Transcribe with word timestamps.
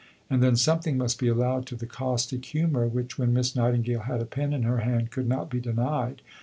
And 0.31 0.41
then 0.41 0.55
something 0.55 0.97
must 0.97 1.19
be 1.19 1.27
allowed 1.27 1.67
to 1.67 1.75
the 1.75 1.85
caustic 1.85 2.43
humour 2.45 2.87
which, 2.87 3.19
when 3.19 3.33
Miss 3.33 3.55
Nightingale 3.55 3.99
had 3.99 4.19
a 4.19 4.25
pen 4.25 4.51
in 4.51 4.63
her 4.63 4.79
hand, 4.79 5.11
could 5.11 5.27
not 5.29 5.47
be 5.51 5.59
denied. 5.59 6.23